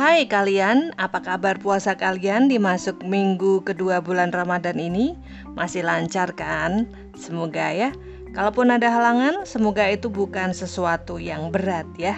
Hai 0.00 0.24
kalian, 0.24 0.96
apa 0.96 1.20
kabar 1.20 1.60
puasa 1.60 1.92
kalian 1.92 2.48
di 2.48 2.56
masuk 2.56 3.04
minggu 3.04 3.60
kedua 3.68 4.00
bulan 4.00 4.32
Ramadan 4.32 4.80
ini? 4.80 5.12
Masih 5.52 5.84
lancar 5.84 6.32
kan? 6.32 6.88
Semoga 7.12 7.68
ya. 7.68 7.92
Kalaupun 8.32 8.72
ada 8.72 8.88
halangan, 8.88 9.44
semoga 9.44 9.84
itu 9.92 10.08
bukan 10.08 10.56
sesuatu 10.56 11.20
yang 11.20 11.52
berat 11.52 11.84
ya. 12.00 12.16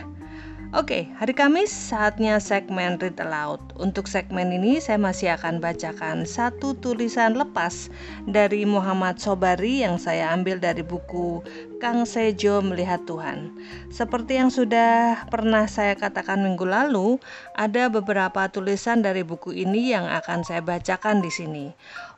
Oke, 0.72 1.04
hari 1.20 1.36
Kamis 1.36 1.68
saatnya 1.68 2.40
segmen 2.40 2.96
Read 2.96 3.20
Aloud. 3.20 3.60
Untuk 3.76 4.08
segmen 4.08 4.48
ini 4.56 4.80
saya 4.80 4.96
masih 4.96 5.36
akan 5.36 5.60
bacakan 5.60 6.24
satu 6.24 6.72
tulisan 6.80 7.36
lepas 7.36 7.92
dari 8.24 8.64
Muhammad 8.64 9.20
Sobari 9.20 9.84
yang 9.84 10.00
saya 10.00 10.32
ambil 10.32 10.56
dari 10.56 10.80
buku 10.80 11.44
Kang 11.76 12.08
Sejo 12.08 12.64
Melihat 12.64 13.04
Tuhan. 13.04 13.52
Seperti 13.92 14.40
yang 14.40 14.48
sudah 14.48 15.28
pernah 15.28 15.68
saya 15.68 15.92
katakan 15.92 16.40
minggu 16.40 16.64
lalu, 16.64 17.20
ada 17.52 17.92
beberapa 17.92 18.48
tulisan 18.48 19.04
dari 19.04 19.20
buku 19.28 19.52
ini 19.52 19.92
yang 19.92 20.08
akan 20.08 20.40
saya 20.40 20.64
bacakan 20.64 21.20
di 21.20 21.28
sini. 21.28 21.66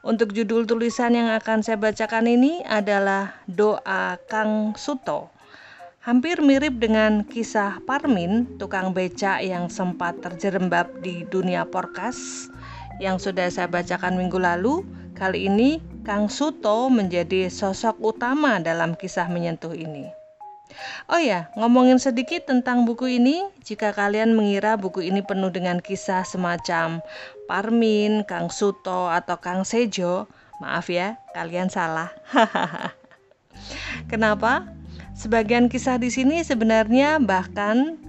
Untuk 0.07 0.31
judul 0.31 0.63
tulisan 0.63 1.19
yang 1.19 1.27
akan 1.35 1.67
saya 1.67 1.75
bacakan 1.75 2.31
ini 2.31 2.63
adalah 2.71 3.35
Doa 3.51 4.15
Kang 4.31 4.79
Suto 4.79 5.34
Hampir 6.05 6.45
mirip 6.45 6.85
dengan 6.85 7.25
kisah 7.25 7.81
Parmin, 7.89 8.45
tukang 8.61 8.93
beca 8.93 9.41
yang 9.41 9.73
sempat 9.73 10.21
terjerembab 10.21 11.01
di 11.01 11.25
dunia 11.33 11.65
porkas 11.65 12.45
yang 13.01 13.17
sudah 13.17 13.49
saya 13.49 13.73
bacakan 13.73 14.21
minggu 14.21 14.37
lalu. 14.37 14.85
Kali 15.17 15.49
ini 15.49 15.81
Kang 16.05 16.29
Suto 16.29 16.93
menjadi 16.93 17.49
sosok 17.49 17.97
utama 18.05 18.61
dalam 18.61 18.93
kisah 19.01 19.33
menyentuh 19.33 19.73
ini. 19.73 20.13
Oh 21.09 21.17
ya, 21.17 21.49
ngomongin 21.57 21.97
sedikit 21.97 22.53
tentang 22.53 22.85
buku 22.85 23.17
ini. 23.17 23.49
Jika 23.65 23.97
kalian 23.97 24.37
mengira 24.37 24.77
buku 24.77 25.09
ini 25.09 25.25
penuh 25.25 25.49
dengan 25.49 25.81
kisah 25.81 26.29
semacam 26.29 27.01
Parmin, 27.49 28.29
Kang 28.29 28.53
Suto, 28.53 29.09
atau 29.09 29.41
Kang 29.41 29.65
Sejo, 29.65 30.29
maaf 30.61 30.93
ya, 30.93 31.17
kalian 31.33 31.73
salah. 31.73 32.13
Kenapa? 34.13 34.84
Sebagian 35.15 35.71
kisah 35.71 35.97
di 36.03 36.11
sini 36.11 36.43
sebenarnya 36.43 37.23
bahkan 37.23 38.03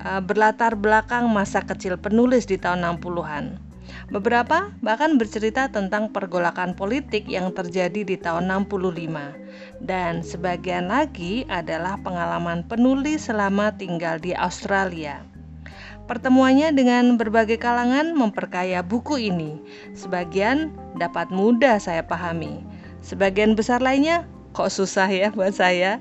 uh, 0.00 0.24
berlatar 0.24 0.72
belakang 0.80 1.28
masa 1.28 1.60
kecil 1.60 2.00
penulis 2.00 2.48
di 2.48 2.56
tahun 2.56 2.82
60-an. 2.98 3.60
Beberapa 4.08 4.72
bahkan 4.80 5.20
bercerita 5.20 5.68
tentang 5.68 6.08
pergolakan 6.08 6.72
politik 6.72 7.28
yang 7.28 7.52
terjadi 7.52 8.00
di 8.00 8.16
tahun 8.16 8.48
65 8.48 9.84
dan 9.84 10.24
sebagian 10.24 10.88
lagi 10.88 11.44
adalah 11.52 12.00
pengalaman 12.00 12.64
penulis 12.64 13.28
selama 13.28 13.76
tinggal 13.76 14.16
di 14.16 14.32
Australia. 14.32 15.20
Pertemuannya 16.08 16.74
dengan 16.74 17.14
berbagai 17.20 17.60
kalangan 17.60 18.16
memperkaya 18.16 18.80
buku 18.80 19.20
ini. 19.20 19.60
Sebagian 19.94 20.72
dapat 20.96 21.30
mudah 21.30 21.78
saya 21.78 22.02
pahami. 22.02 22.64
Sebagian 23.04 23.54
besar 23.54 23.78
lainnya 23.84 24.26
kok 24.52 24.68
susah 24.68 25.08
ya 25.08 25.28
buat 25.32 25.56
saya? 25.56 25.98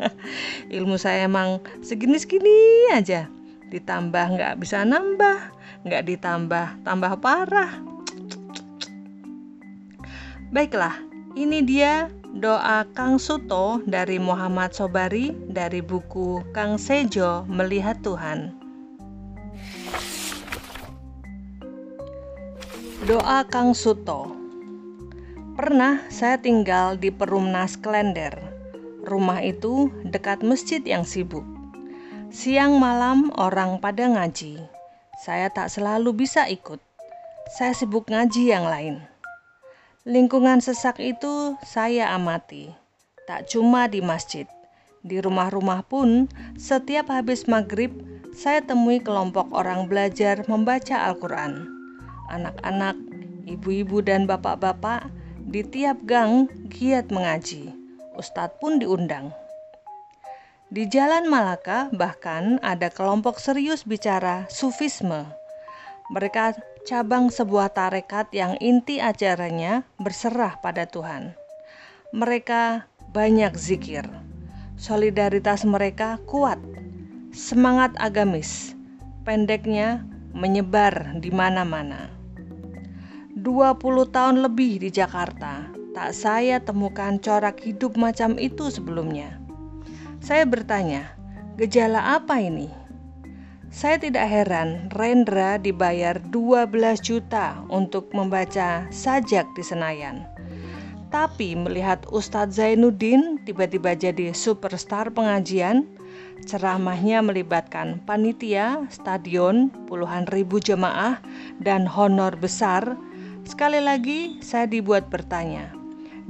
Ilmu 0.76 1.00
saya 1.00 1.24
emang 1.24 1.64
segini-segini 1.80 2.92
aja. 2.92 3.26
Ditambah 3.72 4.36
nggak 4.36 4.54
bisa 4.60 4.84
nambah 4.84 5.60
nggak 5.84 6.04
ditambah 6.12 6.84
tambah 6.84 7.12
parah. 7.20 7.80
Baiklah 10.50 10.96
ini 11.38 11.62
dia 11.64 12.10
doa 12.36 12.84
Kang 12.92 13.16
Suto 13.16 13.80
dari 13.86 14.18
Muhammad 14.20 14.74
Sobari 14.74 15.32
dari 15.48 15.80
buku 15.80 16.42
Kang 16.52 16.76
Sejo 16.76 17.46
Melihat 17.48 18.02
Tuhan. 18.02 18.52
Doa 23.08 23.46
Kang 23.48 23.72
Suto 23.72 24.39
Pernah 25.60 26.08
saya 26.08 26.40
tinggal 26.40 26.96
di 26.96 27.12
Perumnas 27.12 27.76
Klender. 27.76 28.32
Rumah 29.04 29.44
itu 29.44 29.92
dekat 30.08 30.40
masjid 30.40 30.80
yang 30.80 31.04
sibuk. 31.04 31.44
Siang 32.32 32.80
malam 32.80 33.28
orang 33.36 33.76
pada 33.76 34.08
ngaji. 34.08 34.56
Saya 35.20 35.52
tak 35.52 35.68
selalu 35.68 36.24
bisa 36.24 36.48
ikut. 36.48 36.80
Saya 37.60 37.76
sibuk 37.76 38.08
ngaji 38.08 38.48
yang 38.48 38.64
lain. 38.72 39.04
Lingkungan 40.08 40.64
sesak 40.64 40.96
itu 40.96 41.60
saya 41.60 42.08
amati. 42.16 42.72
Tak 43.28 43.52
cuma 43.52 43.84
di 43.84 44.00
masjid, 44.00 44.48
di 45.04 45.20
rumah-rumah 45.20 45.84
pun 45.84 46.32
setiap 46.56 47.12
habis 47.12 47.44
maghrib 47.44 47.92
saya 48.32 48.64
temui 48.64 48.96
kelompok 48.96 49.52
orang 49.52 49.92
belajar 49.92 50.40
membaca 50.48 51.04
Al-Quran. 51.04 51.68
Anak-anak, 52.32 52.96
ibu-ibu 53.44 54.00
dan 54.00 54.24
bapak-bapak 54.24 55.19
di 55.50 55.66
tiap 55.66 55.98
gang 56.06 56.46
giat 56.70 57.10
mengaji. 57.10 57.74
Ustadz 58.14 58.62
pun 58.62 58.78
diundang. 58.78 59.34
Di 60.70 60.86
Jalan 60.86 61.26
Malaka 61.26 61.90
bahkan 61.90 62.62
ada 62.62 62.86
kelompok 62.86 63.42
serius 63.42 63.82
bicara 63.82 64.46
sufisme. 64.46 65.26
Mereka 66.14 66.54
cabang 66.86 67.34
sebuah 67.34 67.74
tarekat 67.74 68.30
yang 68.30 68.54
inti 68.62 69.02
acaranya 69.02 69.82
berserah 69.98 70.62
pada 70.62 70.86
Tuhan. 70.86 71.34
Mereka 72.14 72.86
banyak 73.10 73.58
zikir. 73.58 74.06
Solidaritas 74.78 75.66
mereka 75.66 76.22
kuat. 76.30 76.62
Semangat 77.34 77.90
agamis. 77.98 78.78
Pendeknya 79.26 80.06
menyebar 80.30 81.18
di 81.18 81.34
mana-mana. 81.34 82.19
20 83.40 84.12
tahun 84.12 84.44
lebih 84.44 84.84
di 84.84 84.92
Jakarta, 84.92 85.64
tak 85.96 86.12
saya 86.12 86.60
temukan 86.60 87.16
corak 87.16 87.56
hidup 87.64 87.96
macam 87.96 88.36
itu 88.36 88.68
sebelumnya. 88.68 89.40
Saya 90.20 90.44
bertanya, 90.44 91.16
gejala 91.56 92.20
apa 92.20 92.36
ini? 92.36 92.68
Saya 93.72 93.96
tidak 93.96 94.28
heran 94.28 94.92
Rendra 94.92 95.56
dibayar 95.56 96.20
12 96.20 96.68
juta 97.00 97.64
untuk 97.72 98.12
membaca 98.12 98.84
sajak 98.92 99.48
di 99.56 99.64
Senayan. 99.64 100.28
Tapi 101.08 101.56
melihat 101.56 102.04
Ustadz 102.12 102.60
Zainuddin 102.60 103.40
tiba-tiba 103.48 103.96
jadi 103.96 104.36
superstar 104.36 105.08
pengajian, 105.16 105.88
ceramahnya 106.44 107.24
melibatkan 107.24 108.04
panitia, 108.04 108.84
stadion, 108.92 109.72
puluhan 109.88 110.28
ribu 110.28 110.60
jemaah, 110.60 111.16
dan 111.56 111.88
honor 111.88 112.36
besar 112.36 113.00
Sekali 113.48 113.80
lagi, 113.80 114.36
saya 114.44 114.68
dibuat 114.68 115.08
bertanya, 115.08 115.72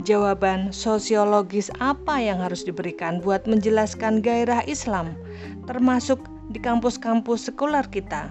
jawaban 0.06 0.71
sosiologis 0.71 1.66
apa 1.82 2.22
yang 2.22 2.38
harus 2.38 2.62
diberikan 2.62 3.19
buat 3.19 3.50
menjelaskan 3.50 4.22
gairah 4.22 4.62
Islam, 4.71 5.19
termasuk 5.66 6.22
di 6.54 6.62
kampus-kampus 6.62 7.50
sekuler 7.50 7.82
kita? 7.91 8.31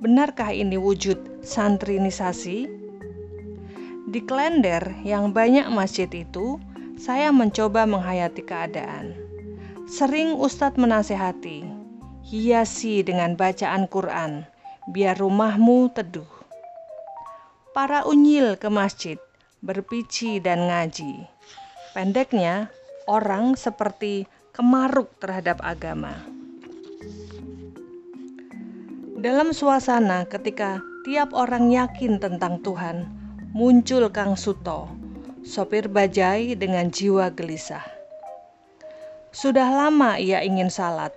Benarkah 0.00 0.50
ini 0.50 0.80
wujud 0.80 1.44
santrinisasi? 1.44 2.68
Di 4.08 4.20
Klender 4.24 4.82
yang 5.04 5.32
banyak 5.36 5.68
masjid 5.68 6.08
itu, 6.10 6.56
saya 6.96 7.28
mencoba 7.28 7.84
menghayati 7.84 8.44
keadaan. 8.44 9.12
Sering 9.84 10.36
Ustadz 10.40 10.80
menasehati, 10.80 11.64
hiasi 12.24 13.04
dengan 13.04 13.36
bacaan 13.36 13.84
Quran, 13.88 14.48
biar 14.90 15.20
rumahmu 15.20 15.92
teduh 15.92 16.41
para 17.72 18.04
unyil 18.04 18.60
ke 18.60 18.68
masjid, 18.68 19.16
berpici 19.64 20.36
dan 20.44 20.68
ngaji. 20.68 21.24
Pendeknya, 21.96 22.68
orang 23.08 23.56
seperti 23.56 24.28
kemaruk 24.52 25.08
terhadap 25.16 25.60
agama. 25.64 26.12
Dalam 29.16 29.56
suasana 29.56 30.28
ketika 30.28 30.84
tiap 31.08 31.32
orang 31.32 31.72
yakin 31.72 32.20
tentang 32.20 32.60
Tuhan, 32.60 33.08
muncul 33.56 34.12
Kang 34.12 34.36
Suto, 34.36 34.92
sopir 35.40 35.88
bajai 35.88 36.52
dengan 36.60 36.92
jiwa 36.92 37.32
gelisah. 37.32 37.84
Sudah 39.32 39.72
lama 39.72 40.20
ia 40.20 40.44
ingin 40.44 40.68
salat, 40.68 41.16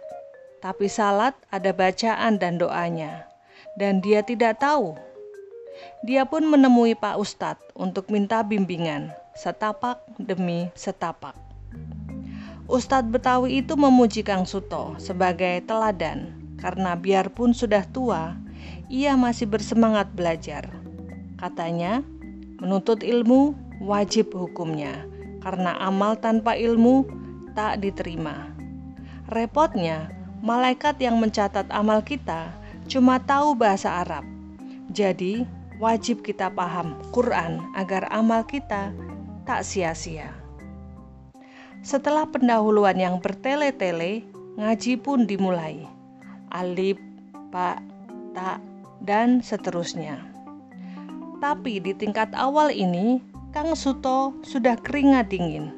tapi 0.63 0.87
salat 0.87 1.35
ada 1.51 1.75
bacaan 1.75 2.39
dan 2.39 2.55
doanya, 2.55 3.27
dan 3.75 3.99
dia 3.99 4.23
tidak 4.23 4.63
tahu 4.63 4.95
dia 6.05 6.23
pun 6.25 6.45
menemui 6.45 6.93
Pak 6.93 7.15
Ustadz 7.19 7.65
untuk 7.75 8.11
minta 8.13 8.41
bimbingan, 8.45 9.11
setapak 9.35 9.99
demi 10.21 10.71
setapak. 10.77 11.35
Ustadz 12.65 13.13
Betawi 13.13 13.61
itu 13.61 13.77
memuji 13.77 14.25
Kang 14.25 14.49
Suto 14.49 14.97
sebagai 14.97 15.61
teladan 15.69 16.33
karena 16.57 16.97
biarpun 16.97 17.53
sudah 17.53 17.85
tua, 17.85 18.33
ia 18.89 19.13
masih 19.13 19.45
bersemangat 19.45 20.09
belajar. 20.17 20.65
Katanya, 21.37 22.01
menuntut 22.57 23.05
ilmu 23.05 23.53
wajib 23.85 24.33
hukumnya 24.33 25.05
karena 25.45 25.77
amal 25.77 26.17
tanpa 26.17 26.57
ilmu 26.57 27.05
tak 27.53 27.85
diterima. 27.85 28.49
Repotnya, 29.29 30.09
malaikat 30.41 30.97
yang 30.97 31.21
mencatat 31.21 31.69
amal 31.69 32.01
kita 32.01 32.49
cuma 32.89 33.21
tahu 33.21 33.53
bahasa 33.53 34.01
Arab. 34.01 34.25
Jadi, 34.89 35.45
wajib 35.77 36.23
kita 36.23 36.51
paham 36.51 36.95
Quran 37.11 37.59
agar 37.75 38.07
amal 38.11 38.47
kita 38.47 38.95
tak 39.43 39.61
sia-sia. 39.67 40.31
Setelah 41.85 42.25
pendahuluan 42.25 42.97
yang 42.97 43.21
bertele-tele, 43.21 44.25
ngaji 44.57 44.97
pun 44.97 45.29
dimulai. 45.29 45.85
Alif, 46.49 46.97
Pak, 47.53 47.83
Tak, 48.35 48.59
dan 48.99 49.39
seterusnya. 49.39 50.19
Tapi 51.39 51.79
di 51.79 51.95
tingkat 51.95 52.33
awal 52.35 52.67
ini, 52.73 53.23
Kang 53.55 53.71
Suto 53.77 54.35
sudah 54.43 54.75
keringat 54.81 55.31
dingin. 55.31 55.71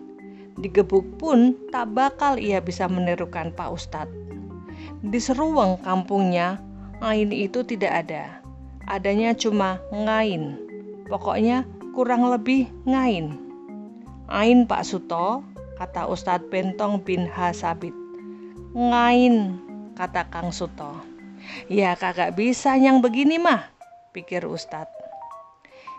Digebuk 0.57 1.05
pun 1.21 1.53
tak 1.69 1.93
bakal 1.93 2.41
ia 2.41 2.57
bisa 2.57 2.89
menirukan 2.89 3.53
Pak 3.53 3.69
Ustadz. 3.69 4.17
Di 5.05 5.21
seruang 5.21 5.77
kampungnya, 5.85 6.57
Ain 6.97 7.29
itu 7.29 7.61
tidak 7.61 8.09
ada. 8.09 8.46
Adanya 8.87 9.35
cuma 9.35 9.83
ngain. 9.91 10.55
Pokoknya 11.11 11.67
kurang 11.91 12.31
lebih 12.31 12.71
ngain. 12.87 13.35
Ain 14.31 14.63
Pak 14.63 14.87
Suto, 14.87 15.43
kata 15.75 16.07
Ustadz 16.07 16.47
Bentong 16.47 17.03
bin 17.03 17.27
Hasabit. 17.27 17.91
Ngain, 18.71 19.59
kata 19.99 20.31
Kang 20.31 20.55
Suto. 20.55 21.03
Ya 21.67 21.99
kagak 21.99 22.39
bisa 22.39 22.79
yang 22.79 23.03
begini 23.03 23.35
mah, 23.35 23.71
pikir 24.15 24.47
Ustadz. 24.47 24.95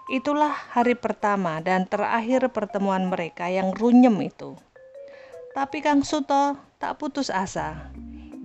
Itulah 0.08 0.56
hari 0.72 0.96
pertama 0.96 1.60
dan 1.60 1.84
terakhir 1.84 2.48
pertemuan 2.48 3.12
mereka 3.12 3.52
yang 3.52 3.76
runyem 3.76 4.16
itu. 4.24 4.56
Tapi 5.52 5.84
Kang 5.84 6.00
Suto 6.00 6.56
tak 6.80 6.96
putus 6.96 7.28
asa. 7.28 7.92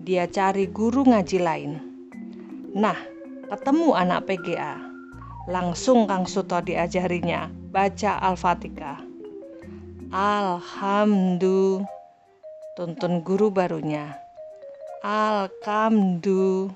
Dia 0.04 0.28
cari 0.28 0.68
guru 0.68 1.08
ngaji 1.08 1.40
lain. 1.40 1.72
Nah, 2.76 3.13
ketemu 3.54 3.94
anak 3.94 4.26
PGA. 4.26 4.82
Langsung 5.46 6.10
Kang 6.10 6.26
Suto 6.26 6.58
diajarinya 6.58 7.54
baca 7.70 8.18
Al-Fatihah. 8.18 8.98
Alhamdulillah. 10.10 11.86
Tuntun 12.74 13.22
guru 13.22 13.54
barunya. 13.54 14.18
Alhamdulillah. 15.06 16.74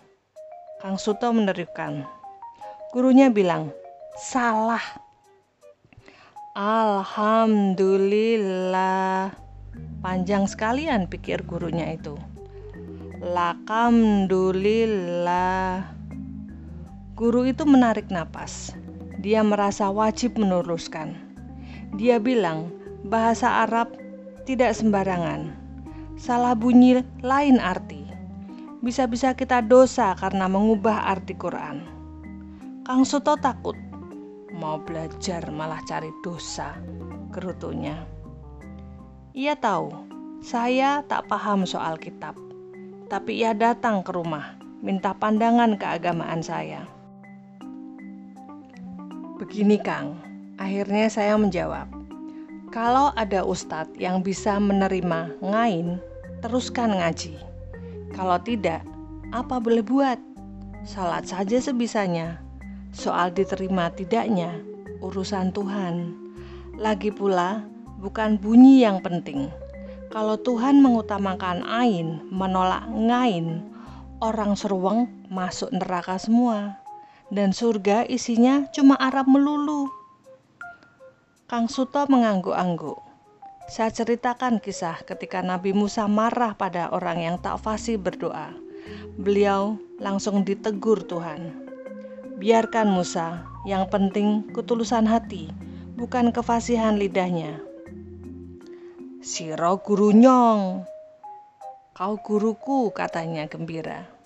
Kang 0.78 1.02
Suto 1.02 1.34
menerukan. 1.34 2.06
Gurunya 2.94 3.34
bilang, 3.34 3.74
salah. 4.14 5.02
Alhamdulillah. 6.54 9.34
Panjang 10.06 10.46
sekalian 10.46 11.10
pikir 11.10 11.42
gurunya 11.42 11.98
itu. 11.98 12.14
Lakamdulillah. 13.26 15.97
Guru 17.18 17.50
itu 17.50 17.66
menarik 17.66 18.14
napas. 18.14 18.78
Dia 19.26 19.42
merasa 19.42 19.90
wajib 19.90 20.38
meneruskan. 20.38 21.18
Dia 21.98 22.22
bilang, 22.22 22.70
bahasa 23.10 23.66
Arab 23.66 23.90
tidak 24.46 24.78
sembarangan. 24.78 25.50
Salah 26.14 26.54
bunyi 26.54 27.02
lain 27.26 27.58
arti 27.58 28.06
bisa-bisa 28.86 29.34
kita 29.34 29.66
dosa 29.66 30.14
karena 30.14 30.46
mengubah 30.46 31.10
arti 31.10 31.34
Quran. 31.34 31.82
Kang 32.86 33.02
Suto 33.04 33.34
takut 33.36 33.74
mau 34.54 34.78
belajar 34.78 35.50
malah 35.50 35.82
cari 35.90 36.14
dosa, 36.22 36.78
gerutunya. 37.34 37.98
Ia 39.34 39.58
tahu 39.58 39.90
saya 40.42 41.02
tak 41.10 41.26
paham 41.26 41.66
soal 41.66 41.98
kitab, 41.98 42.38
tapi 43.10 43.42
ia 43.42 43.58
datang 43.58 44.06
ke 44.06 44.14
rumah 44.14 44.54
minta 44.86 45.18
pandangan 45.18 45.76
keagamaan 45.82 46.46
saya. 46.46 46.97
Begini 49.38 49.78
Kang, 49.78 50.18
akhirnya 50.58 51.06
saya 51.14 51.38
menjawab. 51.38 51.86
Kalau 52.74 53.14
ada 53.14 53.46
ustadz 53.46 53.94
yang 54.02 54.26
bisa 54.26 54.58
menerima 54.58 55.30
ngain, 55.46 56.02
teruskan 56.42 56.98
ngaji. 56.98 57.38
Kalau 58.18 58.42
tidak, 58.42 58.82
apa 59.30 59.62
boleh 59.62 59.86
buat? 59.86 60.18
Salat 60.82 61.30
saja 61.30 61.62
sebisanya. 61.62 62.42
Soal 62.90 63.30
diterima 63.30 63.94
tidaknya, 63.94 64.58
urusan 65.06 65.54
Tuhan. 65.54 66.18
Lagi 66.82 67.14
pula, 67.14 67.62
bukan 68.02 68.42
bunyi 68.42 68.90
yang 68.90 69.06
penting. 69.06 69.54
Kalau 70.10 70.34
Tuhan 70.42 70.82
mengutamakan 70.82 71.62
ain, 71.62 72.26
menolak 72.34 72.90
ngain, 72.90 73.62
orang 74.18 74.58
seruang 74.58 75.06
masuk 75.30 75.70
neraka 75.70 76.18
semua. 76.18 76.82
Dan 77.28 77.52
surga 77.52 78.08
isinya 78.08 78.72
cuma 78.72 78.96
Arab 78.96 79.28
melulu. 79.28 79.92
Kang 81.48 81.68
Suto 81.68 82.08
mengangguk-angguk. 82.08 83.00
Saya 83.68 83.92
ceritakan 83.92 84.64
kisah 84.64 85.04
ketika 85.04 85.44
Nabi 85.44 85.76
Musa 85.76 86.08
marah 86.08 86.56
pada 86.56 86.88
orang 86.92 87.20
yang 87.20 87.36
tak 87.40 87.60
fasih 87.60 88.00
berdoa. 88.00 88.56
Beliau 89.20 89.76
langsung 90.00 90.48
ditegur 90.48 91.04
Tuhan. 91.04 91.68
Biarkan 92.40 92.88
Musa, 92.88 93.44
yang 93.68 93.92
penting 93.92 94.48
ketulusan 94.56 95.04
hati, 95.04 95.52
bukan 96.00 96.32
kefasihan 96.32 96.96
lidahnya. 96.96 97.60
Siro 99.20 99.84
guru 99.84 100.16
nyong, 100.16 100.88
kau 101.92 102.16
guruku 102.24 102.96
katanya 102.96 103.52
gembira. 103.52 104.17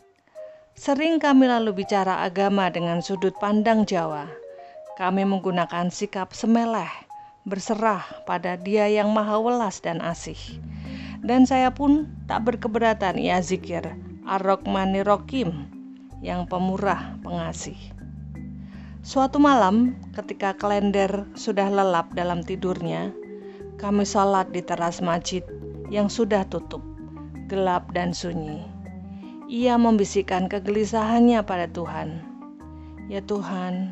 Sering 0.72 1.20
kami 1.20 1.52
lalu 1.52 1.84
bicara 1.84 2.24
agama 2.24 2.72
dengan 2.72 3.04
sudut 3.04 3.36
pandang 3.38 3.84
Jawa. 3.84 4.32
Kami 4.96 5.28
menggunakan 5.28 5.92
sikap 5.92 6.32
semeleh, 6.32 6.90
berserah 7.44 8.08
pada 8.24 8.56
Dia 8.56 8.88
yang 8.88 9.12
Maha 9.12 9.36
Welas 9.44 9.84
dan 9.84 10.00
Asih. 10.00 10.40
Dan 11.22 11.44
saya 11.44 11.70
pun 11.76 12.08
tak 12.26 12.48
berkeberatan 12.48 13.20
ia 13.20 13.44
zikir 13.44 13.84
Ar-Rahmani 14.24 15.04
Rokim 15.04 15.68
yang 16.24 16.48
pemurah 16.48 17.20
pengasih. 17.20 17.78
Suatu 19.04 19.42
malam, 19.42 19.98
ketika 20.14 20.56
kalender 20.56 21.26
sudah 21.34 21.68
lelap 21.68 22.14
dalam 22.16 22.46
tidurnya, 22.46 23.12
kami 23.82 24.06
sholat 24.06 24.54
di 24.56 24.62
teras 24.62 25.02
masjid 25.04 25.42
yang 25.92 26.08
sudah 26.08 26.46
tutup, 26.48 26.86
gelap 27.52 27.90
dan 27.92 28.14
sunyi. 28.16 28.71
Ia 29.52 29.76
membisikkan 29.76 30.48
kegelisahannya 30.48 31.44
pada 31.44 31.68
Tuhan. 31.68 32.24
Ya 33.12 33.20
Tuhan, 33.20 33.92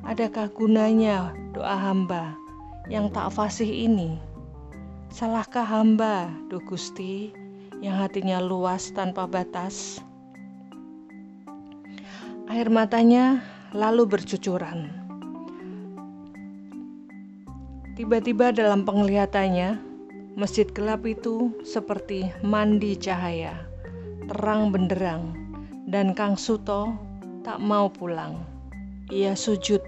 adakah 0.00 0.48
gunanya 0.48 1.36
doa 1.52 1.76
hamba 1.76 2.32
yang 2.88 3.12
tak 3.12 3.36
fasih 3.36 3.68
ini? 3.68 4.16
Salahkah 5.12 5.68
hamba, 5.68 6.32
Duh 6.48 6.64
Gusti, 6.64 7.36
yang 7.84 8.00
hatinya 8.00 8.40
luas 8.40 8.88
tanpa 8.96 9.28
batas? 9.28 10.00
Air 12.48 12.72
matanya 12.72 13.44
lalu 13.76 14.08
bercucuran. 14.08 14.88
Tiba-tiba 17.92 18.56
dalam 18.56 18.88
penglihatannya, 18.88 19.76
masjid 20.32 20.64
gelap 20.72 21.04
itu 21.04 21.52
seperti 21.60 22.32
mandi 22.40 22.96
cahaya, 22.96 23.67
terang 24.28 24.68
benderang, 24.68 25.32
dan 25.88 26.12
Kang 26.12 26.36
Suto 26.36 26.92
tak 27.40 27.64
mau 27.64 27.88
pulang. 27.88 28.44
Ia 29.08 29.32
sujud 29.32 29.80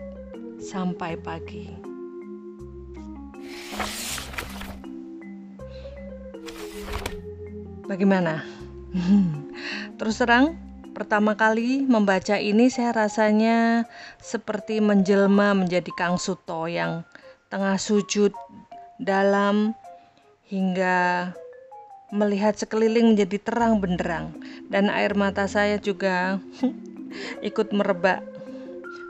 sampai 0.57 1.21
pagi. 1.21 1.69
Bagaimana? 7.85 8.41
Terus 10.01 10.17
terang, 10.17 10.57
pertama 10.97 11.37
kali 11.37 11.85
membaca 11.85 12.41
ini 12.41 12.73
saya 12.73 12.97
rasanya 12.97 13.85
seperti 14.25 14.81
menjelma 14.81 15.53
menjadi 15.53 15.93
Kang 15.93 16.17
Suto 16.17 16.65
yang 16.65 17.05
tengah 17.53 17.77
sujud 17.77 18.33
dalam 18.97 19.77
hingga 20.49 21.37
melihat 22.11 22.59
sekeliling 22.59 23.15
menjadi 23.15 23.39
terang 23.39 23.79
benderang 23.79 24.35
dan 24.67 24.91
air 24.91 25.15
mata 25.15 25.47
saya 25.47 25.79
juga 25.79 26.43
ikut 27.49 27.71
merebak. 27.71 28.23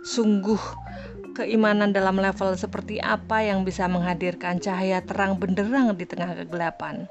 Sungguh 0.01 0.61
keimanan 1.37 1.93
dalam 1.93 2.17
level 2.17 2.57
seperti 2.57 3.01
apa 3.01 3.45
yang 3.45 3.65
bisa 3.65 3.85
menghadirkan 3.89 4.61
cahaya 4.61 5.05
terang 5.05 5.37
benderang 5.37 5.93
di 5.97 6.05
tengah 6.09 6.45
kegelapan. 6.45 7.09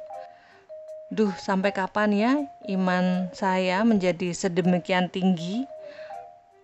Duh, 1.09 1.33
sampai 1.33 1.73
kapan 1.73 2.09
ya 2.13 2.31
iman 2.69 3.33
saya 3.33 3.81
menjadi 3.81 4.29
sedemikian 4.29 5.09
tinggi? 5.09 5.65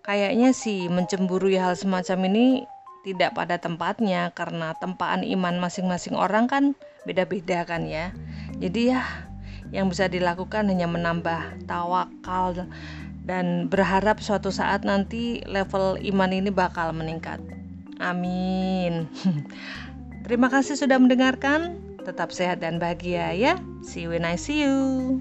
Kayaknya 0.05 0.53
sih 0.53 0.86
mencemburui 0.86 1.58
hal 1.58 1.74
semacam 1.74 2.29
ini 2.29 2.46
tidak 3.01 3.34
pada 3.34 3.58
tempatnya 3.58 4.29
karena 4.38 4.77
tempaan 4.77 5.25
iman 5.25 5.58
masing-masing 5.58 6.13
orang 6.13 6.46
kan 6.46 6.63
beda-beda 7.10 7.65
kan 7.65 7.89
ya. 7.89 8.13
Jadi 8.59 8.95
ya 8.95 9.03
yang 9.74 9.91
bisa 9.91 10.07
dilakukan 10.07 10.69
hanya 10.69 10.88
menambah 10.88 11.67
tawakal 11.67 12.69
dan 13.25 13.67
berharap 13.67 14.21
suatu 14.21 14.53
saat 14.53 14.85
nanti 14.85 15.41
level 15.50 15.97
iman 15.97 16.31
ini 16.31 16.53
bakal 16.53 16.93
meningkat. 16.93 17.41
Amin. 17.97 19.09
Terima 20.25 20.47
kasih 20.47 20.77
sudah 20.77 21.01
mendengarkan. 21.01 21.81
Tetap 22.05 22.29
sehat 22.29 22.62
dan 22.62 22.77
bahagia 22.77 23.33
ya. 23.33 23.57
See 23.81 24.05
you 24.05 24.13
when 24.13 24.29
I 24.29 24.38
see 24.38 24.62
you. 24.62 25.17